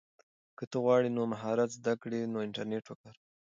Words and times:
که 0.57 0.63
ته 0.71 0.77
غواړې 0.83 1.09
نوی 1.15 1.27
مهارت 1.33 1.69
زده 1.77 1.93
کړې 2.01 2.21
نو 2.31 2.37
انټرنیټ 2.47 2.83
وکاروه. 2.87 3.19